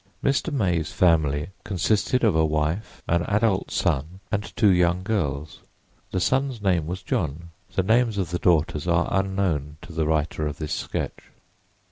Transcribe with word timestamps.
Mr. 0.23 0.51
May's 0.51 0.91
family 0.91 1.49
consisted 1.63 2.23
of 2.23 2.35
a 2.35 2.43
wife, 2.43 3.03
an 3.07 3.21
adult 3.27 3.69
son 3.69 4.19
and 4.31 4.51
two 4.55 4.71
young 4.71 5.03
girls. 5.03 5.59
The 6.09 6.19
son's 6.19 6.59
name 6.59 6.87
was 6.87 7.03
John—the 7.03 7.83
names 7.83 8.17
of 8.17 8.31
the 8.31 8.39
daughters 8.39 8.87
are 8.87 9.07
unknown 9.11 9.77
to 9.83 9.93
the 9.93 10.07
writer 10.07 10.47
of 10.47 10.57
this 10.57 10.73
sketch. 10.73 11.21